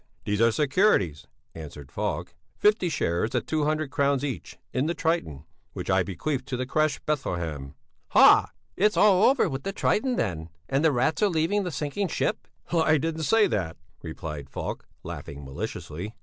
"These 0.25 0.41
are 0.41 0.51
securities," 0.51 1.27
answered 1.53 1.91
Falk; 1.91 2.33
"fifty 2.57 2.89
shares 2.89 3.35
at 3.35 3.45
two 3.45 3.65
hundred 3.65 3.91
crowns 3.91 4.23
each 4.23 4.57
in 4.73 4.87
the 4.87 4.95
'Triton,' 4.95 5.45
which 5.73 5.91
I 5.91 6.01
bequeath 6.01 6.43
to 6.45 6.57
the 6.57 6.65
crèche 6.65 6.99
Bethlehem." 7.05 7.75
"Haha! 8.07 8.47
It's 8.75 8.97
all 8.97 9.23
over 9.29 9.47
with 9.47 9.61
the 9.61 9.71
'Triton,' 9.73 10.15
then, 10.15 10.49
and 10.67 10.83
the 10.83 10.91
rats 10.91 11.21
are 11.21 11.29
leaving 11.29 11.65
the 11.65 11.69
sinking 11.71 12.07
ship!" 12.07 12.47
"I 12.73 12.97
didn't 12.97 13.25
say 13.29 13.45
that," 13.45 13.77
replied 14.01 14.49
Falk, 14.49 14.87
laughing 15.03 15.45
maliciously. 15.45 16.15